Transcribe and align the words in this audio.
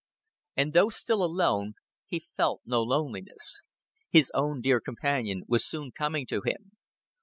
And 0.57 0.73
though 0.73 0.89
still 0.89 1.23
alone, 1.23 1.73
he 2.07 2.17
felt 2.35 2.63
no 2.65 2.81
loneliness. 2.81 3.67
His 4.09 4.31
own 4.33 4.59
dear 4.59 4.81
companion 4.81 5.43
was 5.47 5.63
soon 5.63 5.91
coming 5.91 6.25
to 6.25 6.41
him. 6.43 6.71